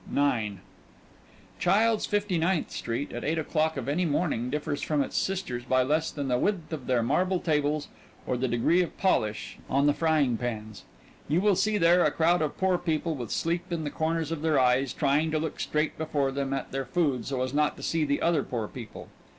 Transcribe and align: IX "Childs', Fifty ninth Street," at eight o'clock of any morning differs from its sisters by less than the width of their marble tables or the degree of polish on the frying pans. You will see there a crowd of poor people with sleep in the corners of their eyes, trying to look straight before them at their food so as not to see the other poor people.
IX 0.11 0.55
"Childs', 1.59 2.07
Fifty 2.07 2.39
ninth 2.39 2.71
Street," 2.71 3.11
at 3.13 3.23
eight 3.23 3.37
o'clock 3.37 3.77
of 3.77 3.87
any 3.87 4.03
morning 4.03 4.49
differs 4.49 4.81
from 4.81 5.03
its 5.03 5.15
sisters 5.15 5.63
by 5.63 5.83
less 5.83 6.09
than 6.09 6.27
the 6.27 6.39
width 6.39 6.73
of 6.73 6.87
their 6.87 7.03
marble 7.03 7.39
tables 7.39 7.87
or 8.25 8.35
the 8.35 8.47
degree 8.47 8.81
of 8.81 8.97
polish 8.97 9.59
on 9.69 9.85
the 9.85 9.93
frying 9.93 10.37
pans. 10.37 10.85
You 11.27 11.39
will 11.39 11.55
see 11.55 11.77
there 11.77 12.03
a 12.03 12.09
crowd 12.09 12.41
of 12.41 12.57
poor 12.57 12.79
people 12.79 13.13
with 13.13 13.29
sleep 13.29 13.71
in 13.71 13.83
the 13.83 13.91
corners 13.91 14.31
of 14.31 14.41
their 14.41 14.59
eyes, 14.59 14.91
trying 14.91 15.29
to 15.29 15.37
look 15.37 15.59
straight 15.59 15.95
before 15.99 16.31
them 16.31 16.51
at 16.51 16.71
their 16.71 16.85
food 16.85 17.27
so 17.27 17.43
as 17.43 17.53
not 17.53 17.77
to 17.77 17.83
see 17.83 18.03
the 18.03 18.23
other 18.23 18.41
poor 18.41 18.67
people. 18.67 19.07